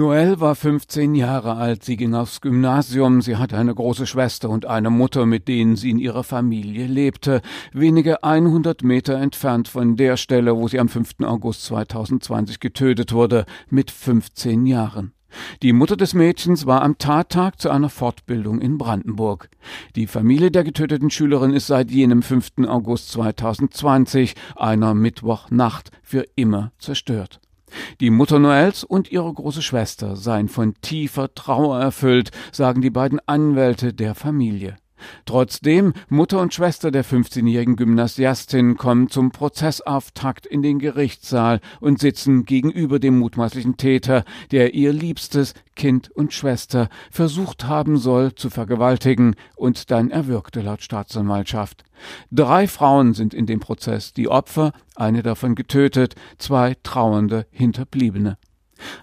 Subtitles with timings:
[0.00, 4.64] Noelle war 15 Jahre alt, sie ging aufs Gymnasium, sie hatte eine große Schwester und
[4.64, 7.42] eine Mutter, mit denen sie in ihrer Familie lebte,
[7.74, 11.16] wenige 100 Meter entfernt von der Stelle, wo sie am 5.
[11.24, 15.12] August 2020 getötet wurde, mit 15 Jahren.
[15.60, 19.50] Die Mutter des Mädchens war am Tattag zu einer Fortbildung in Brandenburg.
[19.96, 22.66] Die Familie der getöteten Schülerin ist seit jenem 5.
[22.68, 27.38] August 2020, einer Mittwochnacht, für immer zerstört.
[28.00, 33.20] Die Mutter Noels und ihre große Schwester seien von tiefer Trauer erfüllt, sagen die beiden
[33.26, 34.76] Anwälte der Familie.
[35.24, 42.44] Trotzdem, Mutter und Schwester der 15-jährigen Gymnasiastin kommen zum Prozessauftakt in den Gerichtssaal und sitzen
[42.44, 49.34] gegenüber dem mutmaßlichen Täter, der ihr liebstes Kind und Schwester versucht haben soll zu vergewaltigen
[49.56, 51.84] und dann erwürgte laut Staatsanwaltschaft.
[52.30, 58.38] Drei Frauen sind in dem Prozess die Opfer, eine davon getötet, zwei trauernde Hinterbliebene.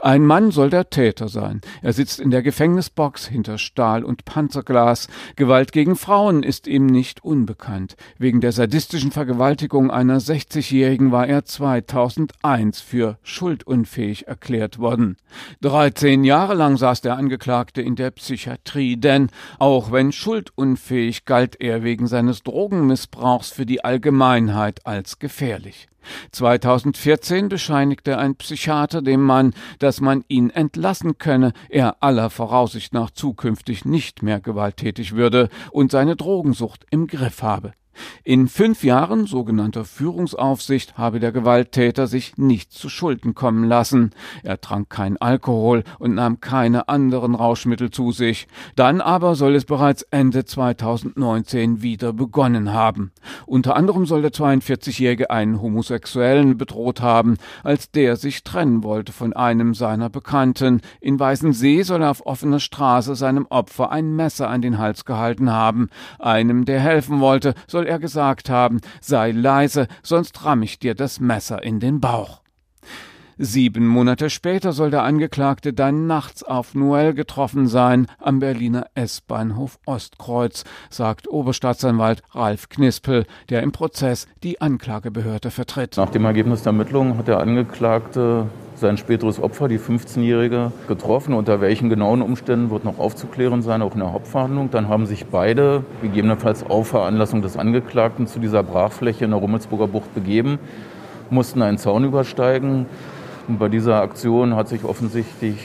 [0.00, 1.60] Ein Mann soll der Täter sein.
[1.82, 5.08] Er sitzt in der Gefängnisbox hinter Stahl und Panzerglas.
[5.36, 7.96] Gewalt gegen Frauen ist ihm nicht unbekannt.
[8.18, 15.16] Wegen der sadistischen Vergewaltigung einer 60-Jährigen war er 2001 für schuldunfähig erklärt worden.
[15.62, 19.28] 13 Jahre lang saß der Angeklagte in der Psychiatrie, denn
[19.58, 25.88] auch wenn schuldunfähig galt er wegen seines Drogenmissbrauchs für die Allgemeinheit als gefährlich.
[26.32, 33.10] 2014 bescheinigte ein Psychiater dem Mann, dass man ihn entlassen könne, er aller Voraussicht nach
[33.10, 37.72] zukünftig nicht mehr gewalttätig würde und seine Drogensucht im Griff habe.
[38.22, 44.10] In fünf Jahren sogenannter Führungsaufsicht habe der Gewalttäter sich nicht zu Schulden kommen lassen.
[44.42, 48.46] Er trank kein Alkohol und nahm keine anderen Rauschmittel zu sich.
[48.76, 53.12] Dann aber soll es bereits Ende 2019 wieder begonnen haben.
[53.46, 59.32] Unter anderem soll der 42-Jährige einen Homosexuellen bedroht haben, als der sich trennen wollte von
[59.32, 60.80] einem seiner Bekannten.
[61.00, 65.50] In Weißensee soll er auf offener Straße seinem Opfer ein Messer an den Hals gehalten
[65.50, 65.88] haben.
[66.18, 70.94] Einem, der helfen wollte, soll soll er gesagt haben, sei leise, sonst ramm ich dir
[70.94, 72.40] das Messer in den Bauch.
[73.36, 79.78] Sieben Monate später soll der Angeklagte dann nachts auf Noel getroffen sein, am Berliner S-Bahnhof
[79.84, 85.96] Ostkreuz, sagt Oberstaatsanwalt Ralf Knispel, der im Prozess die Anklagebehörde vertritt.
[85.98, 88.46] Nach dem Ergebnis der Ermittlungen hat der Angeklagte
[88.84, 91.32] sein späteres Opfer, die 15-Jährige, getroffen.
[91.32, 94.70] Unter welchen genauen Umständen wird noch aufzuklären sein, auch in der Hauptverhandlung.
[94.70, 99.86] Dann haben sich beide, gegebenenfalls auf Veranlassung des Angeklagten, zu dieser Brachfläche in der Rummelsburger
[99.86, 100.58] Bucht begeben,
[101.30, 102.84] mussten einen Zaun übersteigen.
[103.48, 105.56] Und bei dieser Aktion hat sich offensichtlich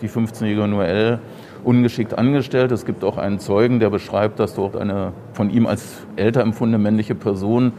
[0.00, 1.18] die 15-jährige Noelle
[1.64, 2.70] ungeschickt angestellt.
[2.70, 6.80] Es gibt auch einen Zeugen, der beschreibt, dass dort eine von ihm als älter empfundene
[6.80, 7.72] männliche Person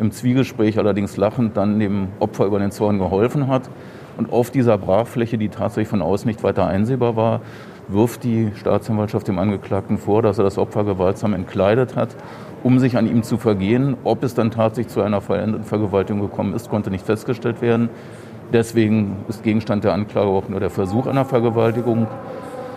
[0.00, 3.68] im Zwiegespräch allerdings lachend dann dem Opfer über den Zaun geholfen hat.
[4.18, 7.40] Und auf dieser Brachfläche, die tatsächlich von außen nicht weiter einsehbar war,
[7.86, 12.16] wirft die Staatsanwaltschaft dem Angeklagten vor, dass er das Opfer gewaltsam entkleidet hat,
[12.64, 13.96] um sich an ihm zu vergehen.
[14.02, 17.90] Ob es dann tatsächlich zu einer vollendeten Vergewaltigung gekommen ist, konnte nicht festgestellt werden.
[18.52, 22.08] Deswegen ist Gegenstand der Anklage auch nur der Versuch einer Vergewaltigung.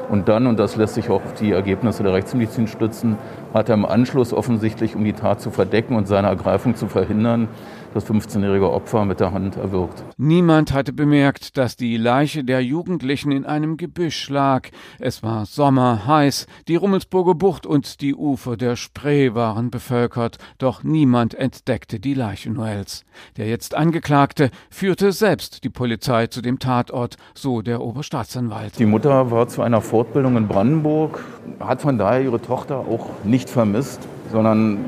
[0.09, 3.17] Und dann, und das lässt sich auch auf die Ergebnisse der Rechtsmedizin stützen,
[3.53, 7.47] hat er im Anschluss offensichtlich, um die Tat zu verdecken und seine Ergreifung zu verhindern,
[7.93, 10.03] das 15-jährige Opfer mit der Hand erwürgt.
[10.17, 14.69] Niemand hatte bemerkt, dass die Leiche der Jugendlichen in einem Gebüsch lag.
[14.99, 20.83] Es war Sommer, heiß, die Rummelsburger Bucht und die Ufer der Spree waren bevölkert, doch
[20.83, 23.03] niemand entdeckte die Leiche Noels.
[23.37, 28.79] Der jetzt Angeklagte führte selbst die Polizei zu dem Tatort, so der Oberstaatsanwalt.
[28.79, 31.23] Die Mutter war zu einer Fortbildung in Brandenburg,
[31.59, 33.99] hat von daher ihre Tochter auch nicht vermisst,
[34.31, 34.79] sondern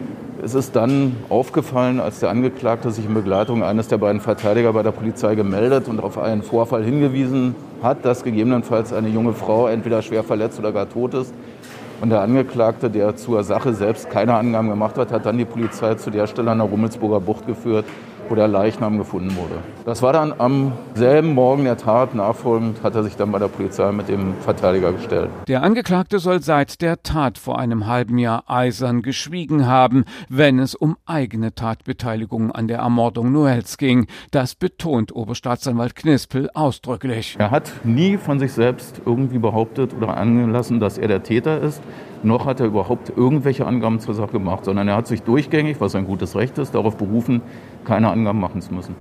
[0.44, 4.84] es ist dann aufgefallen, als der Angeklagte sich in Begleitung eines der beiden Verteidiger bei
[4.84, 10.02] der Polizei gemeldet und auf einen Vorfall hingewiesen hat, dass gegebenenfalls eine junge Frau entweder
[10.02, 11.34] schwer verletzt oder gar tot ist.
[12.02, 15.96] Und der Angeklagte, der zur Sache selbst keine Angaben gemacht hat, hat dann die Polizei
[15.96, 17.86] zu der Stelle an der Rummelsburger Bucht geführt,
[18.30, 19.56] wo der Leichnam gefunden wurde.
[19.86, 22.16] Das war dann am selben Morgen der Tat.
[22.16, 25.30] Nachfolgend hat er sich dann bei der Polizei mit dem Verteidiger gestellt.
[25.48, 30.76] Der Angeklagte soll seit der Tat vor einem halben Jahr eisern geschwiegen haben, wenn es
[30.76, 34.08] um eigene Tatbeteiligung an der Ermordung Noels ging.
[34.32, 37.36] Das betont Oberstaatsanwalt Knispel ausdrücklich.
[37.40, 41.82] Er hat nie von sich selbst irgendwie behauptet oder angelassen, dass er der Täter ist.
[42.24, 45.96] Noch hat er überhaupt irgendwelche Angaben zur Sache gemacht, sondern er hat sich durchgängig, was
[45.96, 47.42] ein gutes Recht ist, darauf berufen,
[47.86, 48.96] keine Angaben machen zu müssen.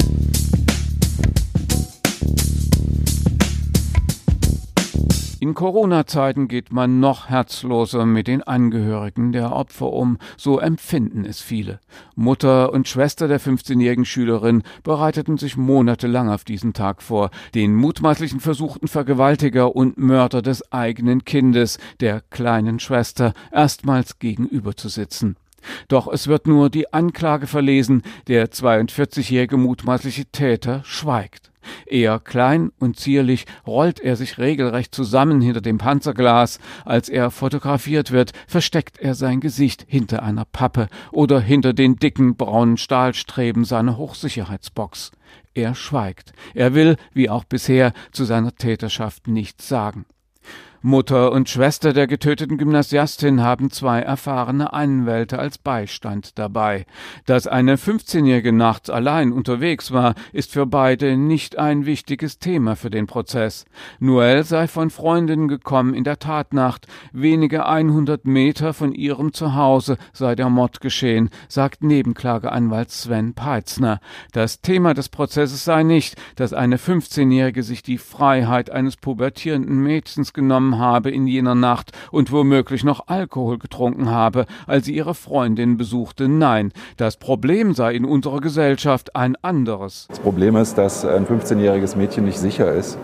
[5.42, 11.40] In Corona-Zeiten geht man noch herzloser mit den Angehörigen der Opfer um, so empfinden es
[11.40, 11.80] viele.
[12.14, 18.38] Mutter und Schwester der 15-jährigen Schülerin bereiteten sich monatelang auf diesen Tag vor, den mutmaßlichen
[18.38, 25.34] versuchten Vergewaltiger und Mörder des eigenen Kindes, der kleinen Schwester, erstmals gegenüber zu sitzen.
[25.88, 31.52] Doch es wird nur die Anklage verlesen, der 42-jährige mutmaßliche Täter schweigt.
[31.86, 36.58] Eher klein und zierlich rollt er sich regelrecht zusammen hinter dem Panzerglas.
[36.84, 42.36] Als er fotografiert wird, versteckt er sein Gesicht hinter einer Pappe oder hinter den dicken
[42.36, 45.12] braunen Stahlstreben seiner Hochsicherheitsbox.
[45.54, 46.32] Er schweigt.
[46.54, 50.06] Er will, wie auch bisher, zu seiner Täterschaft nichts sagen.
[50.84, 56.86] Mutter und Schwester der getöteten Gymnasiastin haben zwei erfahrene Anwälte als Beistand dabei.
[57.24, 62.90] Dass eine 15-Jährige nachts allein unterwegs war, ist für beide nicht ein wichtiges Thema für
[62.90, 63.64] den Prozess.
[64.00, 66.88] Noel sei von Freundinnen gekommen in der Tatnacht.
[67.12, 74.00] Wenige 100 Meter von ihrem Zuhause sei der Mord geschehen, sagt Nebenklageanwalt Sven Peitzner.
[74.32, 80.32] Das Thema des Prozesses sei nicht, dass eine 15-Jährige sich die Freiheit eines pubertierenden Mädchens
[80.32, 85.14] genommen genommen habe in jener Nacht und womöglich noch Alkohol getrunken habe, als sie ihre
[85.14, 86.28] Freundin besuchte.
[86.28, 90.06] Nein, das Problem sei in unserer Gesellschaft ein anderes.
[90.08, 92.98] Das Problem ist, dass ein 15-jähriges Mädchen nicht sicher ist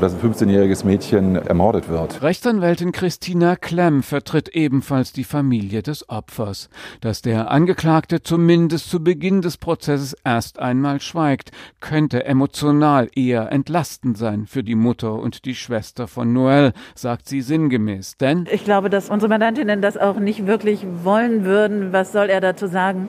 [0.00, 2.22] dass ein 15-jähriges Mädchen ermordet wird.
[2.22, 6.68] Rechtsanwältin Christina Klemm vertritt ebenfalls die Familie des Opfers.
[7.00, 11.50] Dass der Angeklagte zumindest zu Beginn des Prozesses erst einmal schweigt,
[11.80, 17.40] könnte emotional eher entlastend sein für die Mutter und die Schwester von Noel, sagt sie
[17.40, 18.16] sinngemäß.
[18.16, 21.92] Denn ich glaube, dass unsere Mandantinnen das auch nicht wirklich wollen würden.
[21.92, 23.08] Was soll er dazu sagen?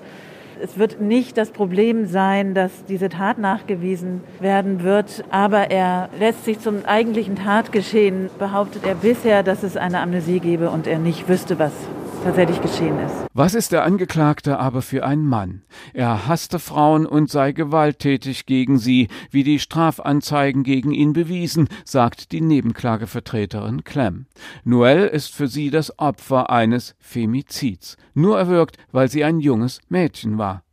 [0.64, 6.46] Es wird nicht das Problem sein, dass diese Tat nachgewiesen werden wird, aber er lässt
[6.46, 11.28] sich zum eigentlichen Tatgeschehen, behauptet er bisher, dass es eine Amnesie gebe und er nicht
[11.28, 11.74] wüsste, was
[12.24, 13.14] tatsächlich geschehen ist.
[13.34, 15.64] Was ist der Angeklagte aber für ein Mann?
[15.94, 22.32] Er hasste Frauen und sei gewalttätig gegen sie, wie die Strafanzeigen gegen ihn bewiesen, sagt
[22.32, 24.28] die Nebenklagevertreterin Clem.
[24.64, 30.38] Noel ist für sie das Opfer eines Femizids, nur erwürgt, weil sie ein junges Mädchen
[30.38, 30.64] war.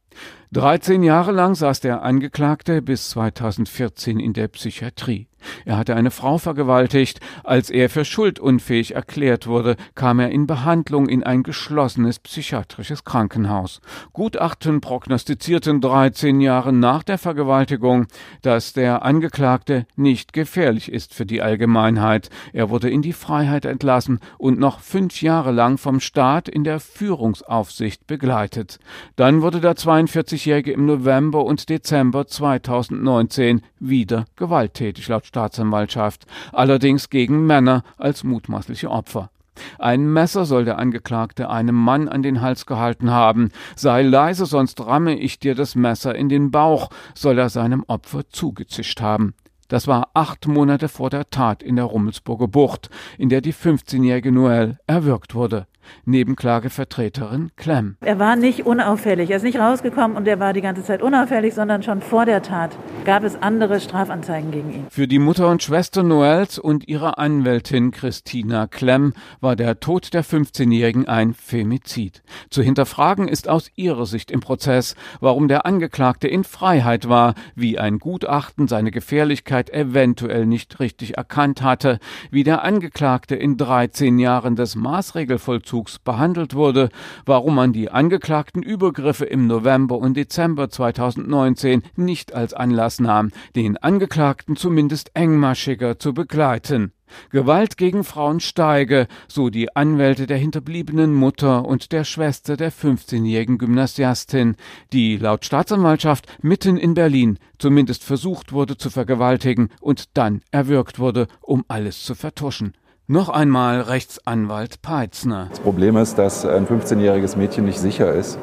[0.53, 5.30] 13 Jahre lang saß der Angeklagte bis 2014 in der Psychiatrie.
[5.65, 7.21] Er hatte eine Frau vergewaltigt.
[7.45, 13.81] Als er für schuldunfähig erklärt wurde, kam er in Behandlung in ein geschlossenes psychiatrisches Krankenhaus.
[14.13, 18.07] Gutachten prognostizierten 13 Jahre nach der Vergewaltigung,
[18.43, 22.31] dass der Angeklagte nicht gefährlich ist für die Allgemeinheit.
[22.53, 26.81] Er wurde in die Freiheit entlassen und noch fünf Jahre lang vom Staat in der
[26.81, 28.79] Führungsaufsicht begleitet.
[29.17, 37.47] Dann wurde der 42-Jährige im November und Dezember 2019 wieder gewalttätig laut Staatsanwaltschaft, allerdings gegen
[37.47, 39.31] Männer als mutmaßliche Opfer.
[39.79, 43.51] Ein Messer soll der Angeklagte einem Mann an den Hals gehalten haben.
[43.77, 48.29] Sei leise, sonst ramme ich dir das Messer in den Bauch, soll er seinem Opfer
[48.29, 49.35] zugezischt haben.
[49.69, 54.33] Das war acht Monate vor der Tat in der Rummelsburger Bucht, in der die 15-jährige
[54.33, 55.69] Noel erwürgt wurde.
[56.05, 57.97] Nebenklagevertreterin Clem.
[58.01, 59.31] Er war nicht unauffällig.
[59.31, 62.43] Er ist nicht rausgekommen und er war die ganze Zeit unauffällig, sondern schon vor der
[62.43, 64.87] Tat gab es andere Strafanzeigen gegen ihn.
[64.91, 70.25] Für die Mutter und Schwester Noels und ihre Anwältin Christina Clem war der Tod der
[70.25, 72.23] 15-Jährigen ein Femizid.
[72.51, 77.79] Zu hinterfragen ist aus ihrer Sicht im Prozess, warum der Angeklagte in Freiheit war, wie
[77.79, 81.99] ein Gutachten seine Gefährlichkeit eventuell nicht richtig erkannt hatte,
[82.31, 86.89] wie der Angeklagte in 13 Jahren des Maßregelvollzugs Vollzugs behandelt wurde,
[87.25, 93.77] warum man die angeklagten Übergriffe im November und Dezember 2019 nicht als Anlass nahm, den
[93.77, 96.93] Angeklagten zumindest engmaschiger zu begleiten.
[97.31, 103.59] Gewalt gegen Frauen steige, so die Anwälte der hinterbliebenen Mutter und der Schwester der 15-jährigen
[103.59, 104.57] Gymnasiastin,
[104.93, 111.27] die laut Staatsanwaltschaft mitten in Berlin zumindest versucht wurde zu vergewaltigen und dann erwürgt wurde,
[111.41, 112.75] um alles zu vertuschen.
[113.11, 115.49] Noch einmal Rechtsanwalt Peitzner.
[115.51, 118.39] Das Problem ist, dass ein 15-jähriges Mädchen nicht sicher ist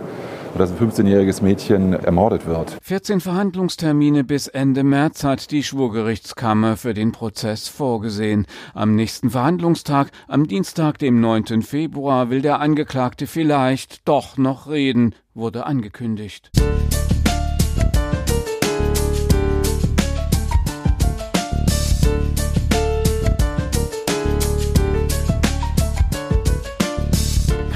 [0.52, 2.78] und dass ein 15-jähriges Mädchen ermordet wird.
[2.82, 8.46] 14 Verhandlungstermine bis Ende März hat die Schwurgerichtskammer für den Prozess vorgesehen.
[8.74, 11.62] Am nächsten Verhandlungstag, am Dienstag, dem 9.
[11.62, 16.52] Februar, will der Angeklagte vielleicht doch noch reden, wurde angekündigt.